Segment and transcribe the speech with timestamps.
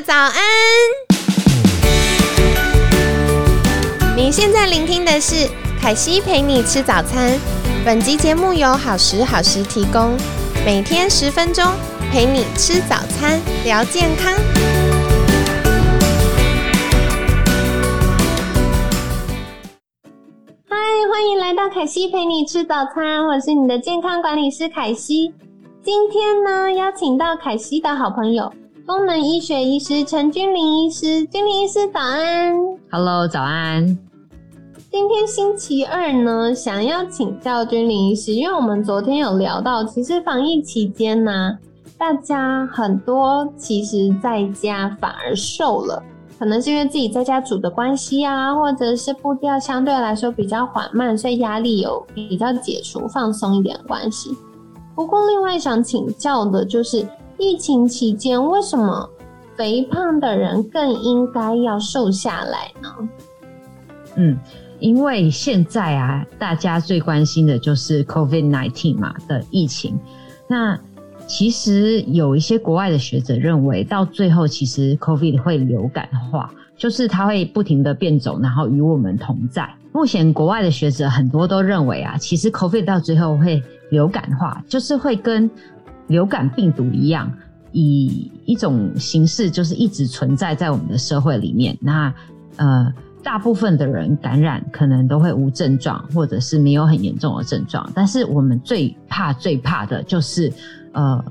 [0.00, 0.32] 早安！
[4.16, 5.48] 你现在聆听的是
[5.80, 7.36] 凯西陪你吃早餐。
[7.84, 10.16] 本集节目由好时好食提供，
[10.64, 11.64] 每天十分钟
[12.12, 14.32] 陪你吃早餐，聊健康。
[20.68, 20.76] 嗨，
[21.10, 25.34] 欢迎来到凯西陪你吃早餐，我是你的健康管理师凯西。
[25.82, 28.52] 今天呢，邀请到凯西的好朋友。
[28.88, 32.56] 功能医学医师陈君玲医师，君玲医师早安
[32.90, 33.86] ，Hello，早安。
[34.90, 41.58] 今天星期二呢，想要请教君玲医师，因为我们昨天有聊到，其实防疫期间呢，
[41.98, 46.02] 大家很多其实在家反而瘦了，
[46.38, 54.34] 可能是因为自己在家煮的关系啊，或者是步调相对来说比较缓慢，所以压力有比较解除、放松一点关系。
[54.94, 57.06] 不过，另外想请教的就是。
[57.38, 59.08] 疫情期间，为什么
[59.56, 63.08] 肥胖的人更应该要瘦下来呢？
[64.16, 64.36] 嗯，
[64.80, 69.98] 因为现在啊，大家最关心的就是 COVID nineteen 嘛的疫情。
[70.48, 70.78] 那
[71.26, 79.68] 其实有一些国外的学者认为，到最后其实 COVID 会流感化，就是它会不停的变种，然后与我们同在。
[79.92, 85.50] 目前国外的学者很多都认为啊，其实 COVID 到最后会流感化，就是会跟
[86.08, 87.32] 流感病毒一样，
[87.70, 91.76] 以一种形式就是一直存在在我们的社会里面。
[91.80, 92.12] 那
[92.56, 92.92] 呃，
[93.22, 97.88] 大部分的人感染可能都会无症状，或者是没有很严重的症状。
[97.94, 100.52] 但是我们最怕、最怕的就是
[100.92, 101.24] 呃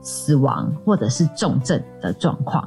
[0.00, 2.66] 死亡或者是重症的状况。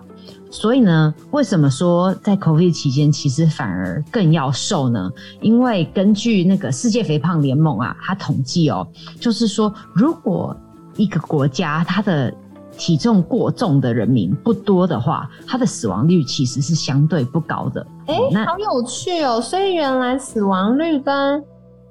[0.50, 5.10] 所以呢，为什么说在 COVID 期间其实反而更要瘦呢？
[5.40, 8.86] 因为根据那个世界肥胖联盟啊，它统计哦，
[9.20, 10.56] 就是说如果
[10.96, 12.34] 一个国家，它的
[12.78, 17.86] 体重过重的人民不多的话，它的死亡率其实是相对不高的。
[18.08, 19.40] 哎，好有趣哦！
[19.42, 21.44] 所以原来死亡率跟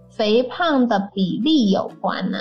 [0.09, 2.39] 肥胖的比例有关呢。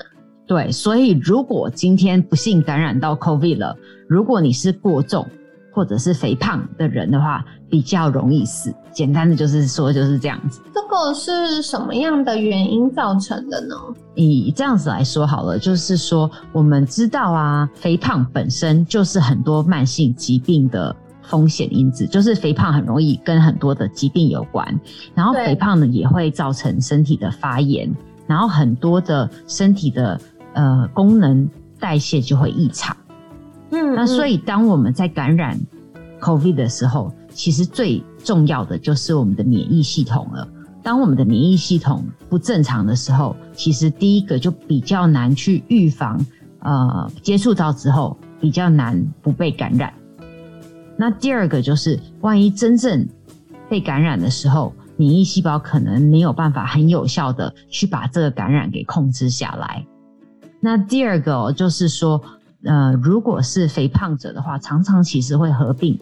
[0.47, 3.75] 对，所以如果今天不幸感染到 COVID 了，
[4.07, 5.27] 如果你是过重。
[5.71, 8.73] 或者是肥胖的人的话，比较容易死。
[8.91, 10.59] 简单的就是说，就是这样子。
[10.73, 13.75] 这个是什么样的原因造成的呢？
[14.15, 24.67] 以这样子来说好了，就是说我们知道啊，肥胖本身就是很多慢性疾病的风险因子，就是肥胖很容易跟很多的疾病有关。
[25.13, 27.89] 然后肥胖呢，也会造成身体的发炎，
[28.27, 30.19] 然后很多的身体的
[30.53, 31.47] 呃功能
[31.79, 32.97] 代谢就会异常。
[33.71, 35.59] 嗯，那所以当我们在感染
[36.19, 40.47] COVID 的时候，其实最重要的就是我们的免疫系统了。
[40.81, 46.19] 当我们的免疫系统不正常的时候，其实第一个就比较难去预防，
[46.61, 49.93] 呃，接触到之后比较难不被感染。
[50.97, 53.07] 那第二个就是，万一真正
[53.69, 59.85] 被感染的时候，免疫细胞可能没有办法很有效的去把这个感染给控制下来。
[60.59, 62.19] 那第二个就是说。
[62.65, 65.97] 呃，如果是肥胖者的话，常常其实会合并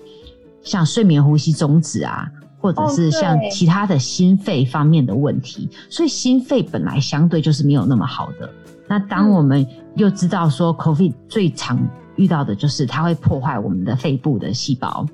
[0.62, 2.28] 像睡眠呼吸中止啊，
[2.60, 5.70] 或者是像其他的心肺方面的问题。
[5.90, 8.50] 所以心肺本来相对就是没有那么好的。
[8.88, 11.78] 那当我们又知道说，COVID 最常
[12.16, 15.06] 遇到的就是它会破坏我们的肺部的细胞，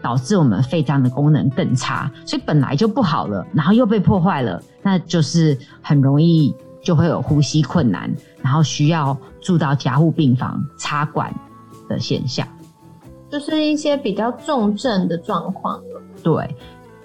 [0.00, 2.10] 导致我们肺脏的功能更差。
[2.24, 6.54] 所以本来就不好了，然后又被破坏了，那就是很容易。
[6.82, 8.08] 就会有呼吸困难，
[8.46, 11.34] 然后需要住到加护病房插管
[11.88, 12.46] 的现象，
[13.28, 16.02] 就是一些比较重症的状况了。
[16.22, 16.54] 对，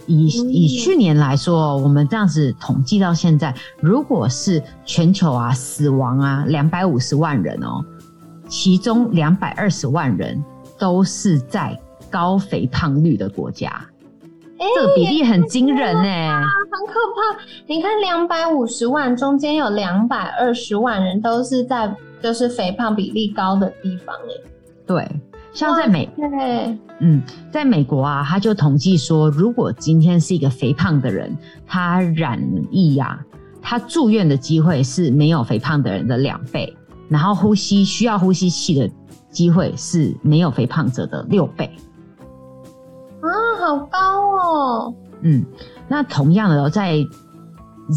[0.06, 7.84] 以以去年来说，我们这样子统计到现在，如果是全球啊死亡啊两百五十万人哦，
[8.48, 10.40] 其中两百二十万人
[10.78, 11.76] 都是在
[12.12, 13.84] 高肥胖率的国家。
[14.76, 17.44] 这个比例很惊人哎，很可怕。
[17.66, 24.52] 你看，两百五十万中间有两百二十万人都是在就是肥胖比例高的地方哎。
[24.86, 25.08] 对，
[25.52, 27.22] 像在美，对，嗯，
[27.52, 31.36] 在美国啊，他就统计说，如果今天是一个肥胖的人，
[31.66, 33.20] 他染疫呀，
[33.62, 36.78] 他住院的机会是没有肥胖的人的两倍，
[37.10, 38.90] 然后呼吸需要呼吸器的
[39.32, 41.68] 机会是没有肥胖者的六倍。
[43.22, 43.30] 啊，
[43.60, 44.31] 好高哦！
[45.22, 45.46] 嗯，
[45.88, 46.98] 那同样的，在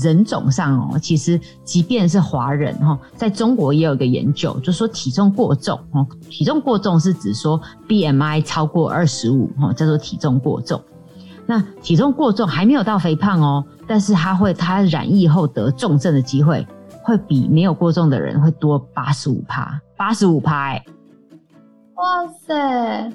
[0.03, 10.81] 人种上哦，其实即便是华人哈，在中国也有一个研究，就说体重过重哦，体重过重是指说 BMI 超过二十五哈，叫做体重过重。
[11.47, 16.67] 那体重过重还没有到肥胖哦，但是他会他染疫后得重症的机会
[17.03, 20.85] 会比没有过重的人会多八十五趴，八十五趴哎！
[21.97, 23.13] 哇塞！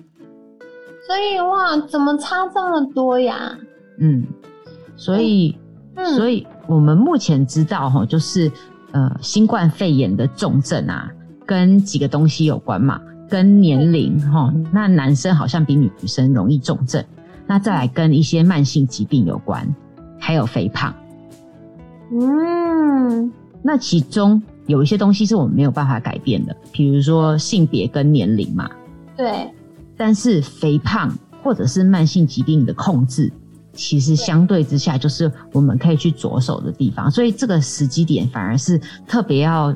[1.09, 3.57] 所以哇，怎么差这么多呀？
[3.97, 4.23] 嗯，
[4.95, 5.57] 所以，
[5.95, 8.51] 嗯所以我们目前知道哈，就是
[8.91, 11.11] 呃，新冠肺炎的重症啊，
[11.47, 17.03] 跟几个东西有关嘛，跟年龄哈，那男生好像比女生容易重症，
[17.47, 19.67] 那再来跟一些慢性疾病有关，
[20.19, 20.93] 还有肥胖。
[22.11, 23.33] 嗯，
[23.63, 28.69] 那其中有一些东西是我们没有办法改变的，比如说性别跟年龄嘛。
[29.17, 29.51] 对，
[29.99, 31.13] 但是肥胖
[31.43, 33.29] 或者是慢性疾病的控制，
[33.73, 37.11] 其实相对之下就是我们可以去着手的地方。
[37.11, 39.75] 所以这个时机点反而是特别要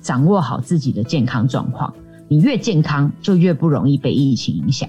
[0.00, 1.92] 掌握好自己的健康状况。
[2.28, 4.88] 你越健康，就越不容易被疫情影响。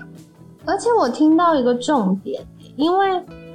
[0.66, 2.40] 而且我听到一个重点，
[2.76, 3.08] 因为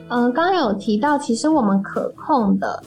[0.08, 2.82] 嗯，呃刚刚有提到，其实我们可控的，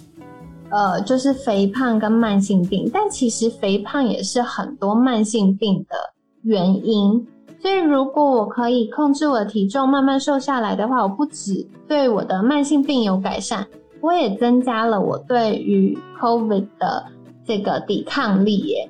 [0.69, 5.95] 呃，就是肥胖跟慢性病，但其实肥胖也是很多慢性病的
[6.42, 7.25] 原因。
[7.63, 13.65] 所以，如果我可以控制我的体重，慢慢瘦下来的话，我不止对我的慢性病有改善，
[14.01, 17.06] 我也增加了我对于 COVID 的
[17.48, 18.89] 这个抵抗力耶。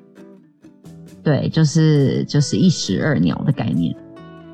[1.22, 3.94] 对，就是就是一石二鸟的概念。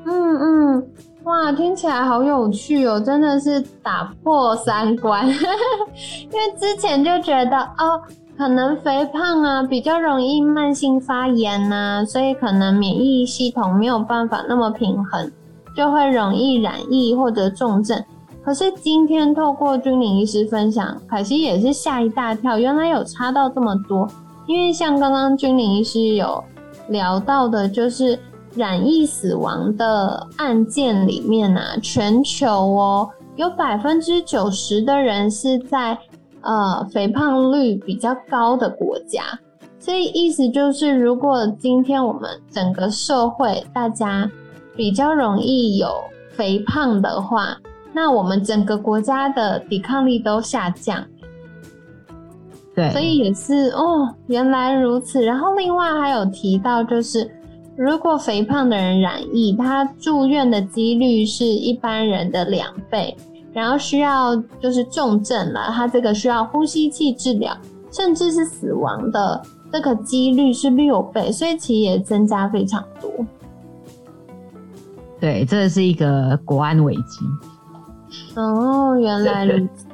[0.05, 0.87] 嗯嗯，
[1.23, 5.27] 哇，听起来好有趣哦，真的是打破三观。
[5.33, 7.99] 因为之前就觉得哦，
[8.41, 15.31] 可能肥胖啊比较容易慢性发炎呐、所以可能免疫系统没有办法那么平衡，
[15.77, 18.03] 就会容易染疫或者重症。
[18.43, 24.09] 可是今天透过君玲医师分享，凯西也是吓一大跳，原来有差到这么多。
[24.47, 26.43] 因为像刚刚君玲医师有
[26.87, 28.17] 聊到的，就是
[28.55, 35.95] 染疫死亡的案件里面啊，全球哦有百分之九十的人是在
[36.41, 39.23] 呃肥胖率比较高的国家，
[39.79, 44.29] 所以意思就是，如果今天我们整个社会大家
[44.75, 45.87] 比较容易有
[46.29, 47.57] 肥胖的话，
[47.93, 51.03] 那我们整个国家的抵抗力都下降。
[52.73, 55.21] 对，所以也是哦，原来如此。
[55.21, 57.29] 然后另外还有提到，就是
[57.75, 63.13] 如果肥胖的人染疫，他住院的几率是一般人的两倍，
[63.53, 67.55] 然后需要就是重症了，他这个需要呼吸器治疗，
[67.91, 73.09] 甚至是死亡的这个几率是六倍，所以其实也增加非常多。
[75.19, 77.25] 对，这是一个国安危机。
[78.35, 79.85] 哦，原来如此。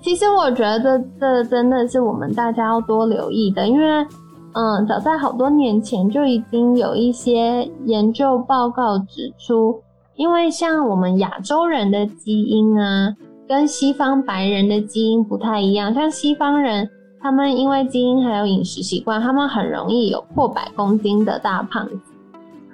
[0.00, 4.06] 其实我觉得这这真的是我们大家要多留意的，因为
[4.52, 9.82] 嗯，早在好多年前就已经有一些研究报告指出，
[10.18, 13.14] 因为像我们亚洲人的基因啊，
[13.46, 22.00] 跟西方白人的基因不太一样，像西方人他们因为基因还有饮食习惯，他们很容易有破百公斤的大胖子。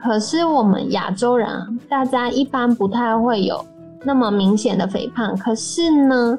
[0.03, 3.63] 可是我们亚洲人，大家一般不太会有
[4.05, 5.37] 那么明显的肥胖。
[5.37, 6.39] 可是呢，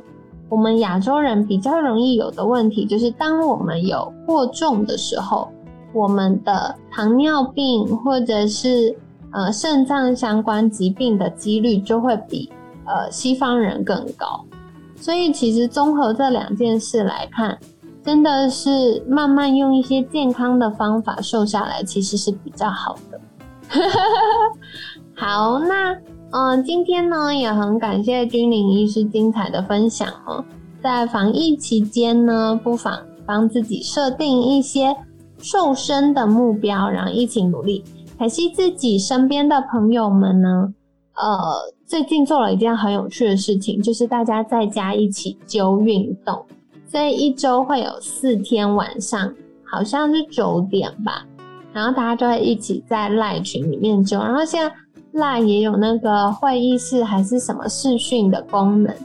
[0.49, 5.49] 我们亚洲人比较容易有的问题，就是当我们有过重的时候，
[5.93, 8.95] 我们的糖尿病或者是
[9.35, 12.49] 呃肾脏相关疾病的几率就会比
[12.85, 14.45] 呃西方人更高。
[14.95, 17.57] 所以其实综合这两件事来看，
[18.01, 23.19] 真的是慢慢用一些健康的方法瘦下来，其实是比较好的。
[25.13, 25.93] 好，那
[26.31, 30.43] 嗯、今天呢也很感谢君玲医师精彩的分享哦。
[30.81, 34.95] 在防疫期间呢，不妨帮自己设定一些
[35.37, 37.83] 瘦身的目标，然后一起努力。
[38.17, 40.73] 凯西自己身边的朋友们呢，
[41.15, 46.45] 呃，最近做了一件很有趣的事情，就是大家在家一起揪运动，
[46.87, 49.33] 所以一周会有四天晚上，
[49.65, 51.25] 好像是九点吧，
[51.73, 54.73] 然后大家就会一起在赖群里面揪，然后现在
[55.11, 58.95] 赖也有那个会议室还是什么视讯的功能，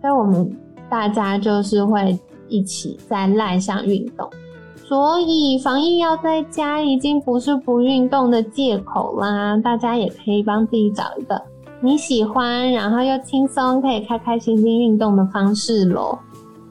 [0.00, 0.50] 所以我们
[0.88, 2.18] 大家就是会
[2.48, 4.26] 一起在赖上运动。
[4.86, 11.40] 所以防疫要在家已经不是不运动的借口啦，大家也可以帮自己找一个
[11.80, 16.18] 你喜欢，然后又轻松可以开开心心运动的方式喽。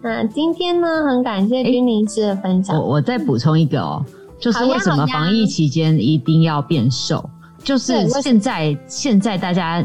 [0.02, 2.78] 那今天呢，很感谢君临师的分享。
[2.78, 4.06] 我我再补充一个哦，
[4.40, 7.28] 就是为什么防疫期间一定要变瘦？
[7.64, 9.84] 就是现在现在大家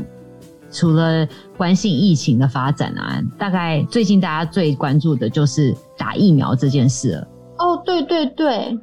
[0.70, 7.28] 除了关心疫情的发展啊，大概最近大家最关注的就是打疫苗这件事了。
[7.58, 8.78] 哦，对对对，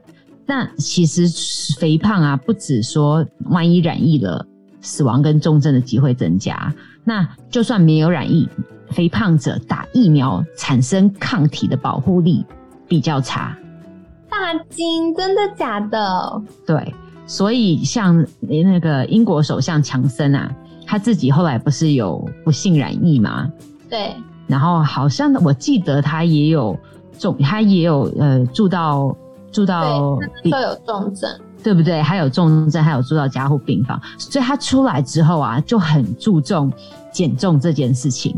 [0.45, 1.27] 那其实
[1.79, 4.45] 肥胖啊，不止说万一染疫了，
[4.81, 6.73] 死亡跟重症的机会增加。
[7.03, 8.47] 那就算没有染疫，
[8.89, 12.45] 肥胖者打疫苗产生抗体的保护力
[12.87, 13.57] 比较差。
[14.29, 16.41] 大金，真的假的？
[16.67, 16.93] 对，
[17.25, 20.51] 所以像那个英国首相强森啊，
[20.85, 23.49] 他自己后来不是有不幸染疫吗？
[23.89, 24.13] 对。
[24.47, 26.77] 然后好像我记得他也有
[27.19, 29.15] 重，他也有呃住到
[29.51, 31.29] 住到都有重症，
[31.63, 32.01] 对不对？
[32.01, 33.99] 还有重症，还有住到加护病房。
[34.17, 36.71] 所以他出来之后啊，就很注重
[37.11, 38.35] 减重这件事情。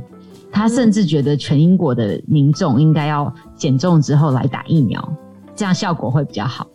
[0.52, 5.14] 他甚至觉得全英国的民众应该要减重之后来打疫苗，
[5.56, 6.66] 这样效果会比较好。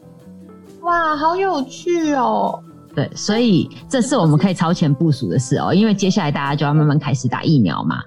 [0.82, 2.60] 哇，好有趣哦！
[2.94, 8.02] 对，所以这是我们可以超前部署的事哦，因为接下来大家就要慢慢开始打疫苗嘛。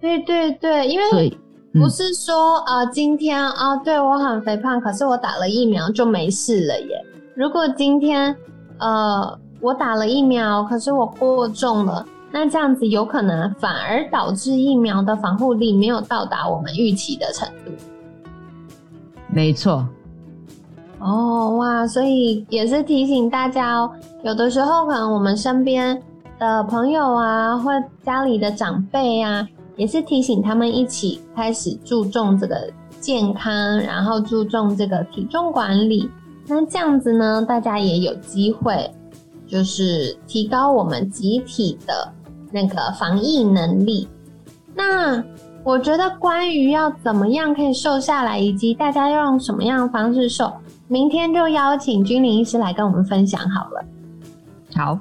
[0.00, 1.38] 对对对，因为
[1.78, 7.04] 不是说啊，今天啊，对我很肥胖，可是我打了疫苗就没事了耶。
[7.34, 8.34] 如果今天
[8.78, 17.70] 呃我打了疫苗，可是我过重了，那这样子有可能反而导致疫苗的防护力没有到达我们预期的程度。
[19.28, 19.86] 没错。
[20.98, 23.90] 哦哇，所以也是提醒大家哦，
[24.24, 26.02] 有的时候可能我们身边
[26.38, 27.70] 的朋友啊，或
[28.02, 36.10] 家里的长辈啊，也是提醒他们一起开始注重这个健康，然后注重这个体重管理。
[36.46, 38.90] 那这样子呢，大家也有机会，
[39.46, 42.12] 就是提高我们集体的
[42.52, 44.08] 那个防疫能力。
[44.74, 45.22] 那
[45.64, 50.52] 我觉得关于要怎么样可以瘦下来，以及大家要用什么样的方式瘦。
[50.88, 53.84] 明天就邀请君临医师来跟我们分享好了。
[54.76, 54.98] 好，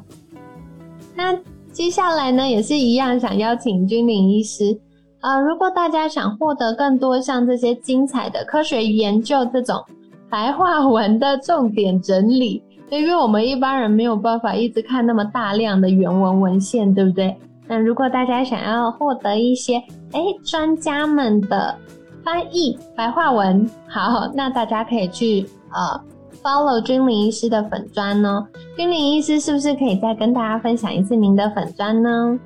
[1.15, 1.38] 那
[1.75, 4.79] 接下来呢，也是一样，想邀请君临医师。
[5.20, 9.84] 呃，如果大家想获得更多像这些精彩的科学研究这种
[10.29, 17.36] 白话文的重点整理，因为我们一般人没有办法一直看那么大量的原文文献，对不对？
[17.67, 19.75] 那如果大家想要获得一些
[20.13, 21.75] 哎专家们的
[22.24, 25.46] 翻译白话文，好，那大家可以去。
[25.74, 26.00] 呃
[26.46, 28.48] ，follow 君临医师的粉砖呢？
[28.78, 32.40] 君临医师是不是可以再跟大家分享一次您的粉砖呢？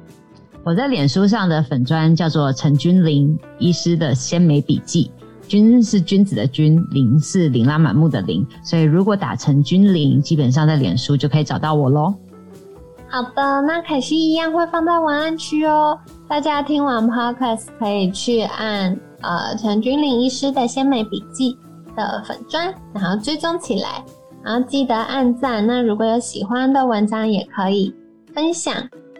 [0.64, 5.12] 我在脸书上的粉砖叫做陈君临医师的鲜美笔记，
[5.50, 12.16] 君是君子的君，临是琳琅满目的琳，所以如果打陈君临，基本上在脸书就可以找到我喽。
[13.10, 21.58] 好的，那凯西一样会放在文案区哦，大家听完 podcast 可以去按呃陈君临医师的鲜美笔记。
[22.00, 24.04] 的粉砖，然后追踪起来，
[24.44, 25.66] 然后记得按赞。
[25.66, 27.94] 那如果有喜欢的文章，也可以
[28.34, 28.74] 分享。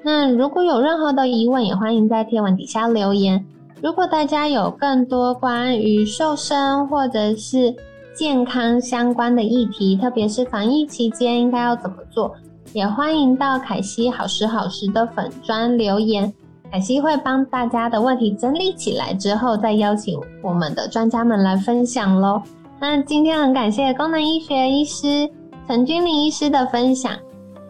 [0.04, 3.46] 那如果有任何的疑问，也欢迎在贴文底下留言。
[3.82, 7.76] 如果大家有更多关于瘦身或者是
[8.14, 12.34] 健康相关的议题，特别是防疫期间应该要怎么做，
[12.74, 16.34] 也欢迎到凯西好时好时的粉砖留言。
[16.72, 22.42] 凯西会帮大家的问题整理起来之后，再邀请我们的专家们来分享喽。
[22.82, 25.30] 那今天很感谢功能医学医师
[25.68, 27.12] 陈君玲医师的分享，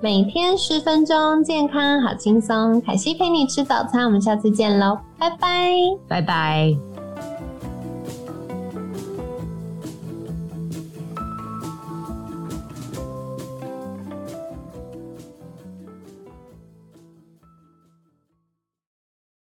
[0.02, 2.80] 每天十分钟，健康好轻松。
[2.82, 5.72] 凯西陪你吃早餐，我们下次见喽，拜拜，
[6.08, 6.89] 拜拜。